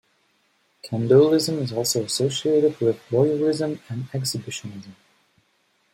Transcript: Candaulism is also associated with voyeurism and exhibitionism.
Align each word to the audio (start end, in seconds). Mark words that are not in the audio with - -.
Candaulism 0.83 1.59
is 1.59 1.71
also 1.71 2.03
associated 2.05 2.75
with 2.79 2.99
voyeurism 3.11 3.79
and 3.87 4.07
exhibitionism. 4.15 4.95